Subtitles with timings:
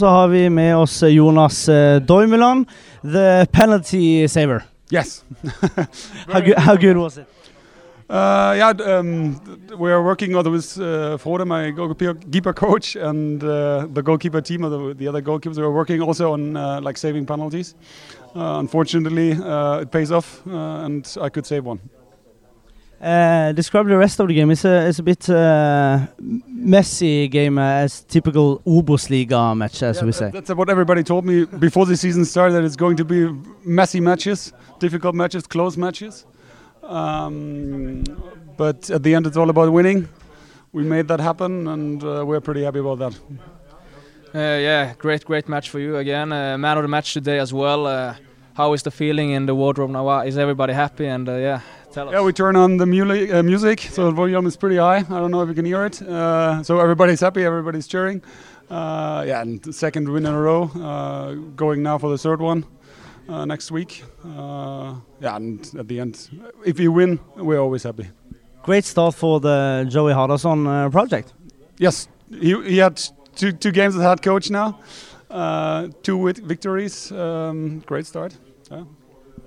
[0.00, 2.66] Så har vi med oss Jonas uh, Deumeland,
[3.02, 4.62] the penalty saver.
[4.90, 5.24] Yes.
[6.26, 7.26] how, good, how good was it?
[8.10, 9.40] Uh, yeah, um,
[9.78, 14.68] we are working with uh, Frode, my goalkeeper coach, and uh, the goalkeeper team, or
[14.68, 15.56] the, the, other goalkeepers.
[15.56, 17.74] We are working also on uh, like saving penalties.
[18.34, 21.80] Uh, unfortunately, uh, it pays off, uh, and I could save one.
[23.00, 24.50] Uh, describe the rest of the game.
[24.50, 26.06] It's a it's a bit uh,
[26.66, 30.30] messy game uh, as typical Obosliga match, as yeah, we say.
[30.30, 32.54] That's what everybody told me before the season started.
[32.54, 33.28] That it's going to be
[33.64, 36.26] messy matches, difficult matches, close matches.
[36.82, 38.04] Um,
[38.56, 40.08] but at the end, it's all about winning.
[40.72, 43.14] We made that happen, and uh, we're pretty happy about that.
[44.34, 46.32] Uh, yeah, great, great match for you again.
[46.32, 48.16] Uh, man of the match today as well.
[48.54, 50.20] how is the feeling in the wardrobe now?
[50.20, 51.06] Is everybody happy?
[51.06, 51.60] And yeah,
[51.96, 54.98] yeah, we turn on the music, uh, music so the volume is pretty high.
[54.98, 56.02] I don't know if you can hear it.
[56.02, 58.22] Uh, so everybody's happy, everybody's cheering.
[58.70, 62.40] Uh, yeah, and the second win in a row, uh, going now for the third
[62.40, 62.64] one
[63.28, 64.04] uh, next week.
[64.24, 66.28] Uh, yeah, and at the end,
[66.64, 68.08] if you win, we're always happy.
[68.62, 71.32] Great start for the Joey Hardarson project.
[71.78, 73.00] Yes, he, he had
[73.36, 74.80] two, two games as head coach now,
[76.02, 77.12] two with victories.
[77.12, 78.36] Um, great start.
[78.70, 78.84] Yeah.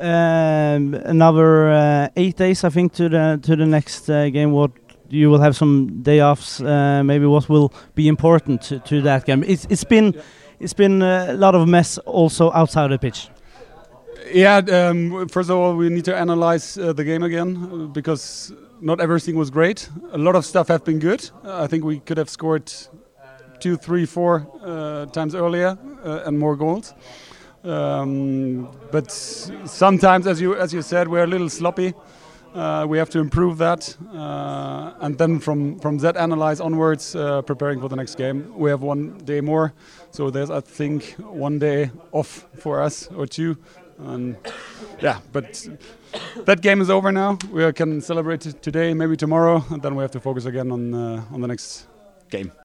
[0.00, 4.52] Um, another uh, eight days, I think, to the to the next uh, game.
[4.52, 4.70] What
[5.10, 6.60] you will have some day offs.
[6.60, 9.44] Uh, maybe what will be important to, to that game.
[9.46, 10.14] It's it's been
[10.58, 13.28] it's been a lot of mess also outside the pitch.
[14.32, 14.58] Yeah.
[14.58, 19.00] Um, first of all, we need to analyze uh, the game again uh, because not
[19.00, 19.90] everything was great.
[20.12, 21.30] A lot of stuff have been good.
[21.44, 22.72] I think we could have scored
[23.58, 26.94] two, three, four uh, times earlier and more goals.
[27.64, 31.94] Um, but sometimes, as you as you said, we're a little sloppy.
[32.54, 37.42] Uh, we have to improve that, uh, and then from from that analyze onwards, uh,
[37.42, 38.52] preparing for the next game.
[38.58, 39.72] We have one day more,
[40.10, 43.56] so there's I think one day off for us or two,
[43.98, 44.36] and
[45.00, 45.20] yeah.
[45.32, 45.68] But
[46.44, 47.38] that game is over now.
[47.52, 51.22] We can celebrate today, maybe tomorrow, and then we have to focus again on uh,
[51.32, 51.86] on the next
[52.30, 52.50] game.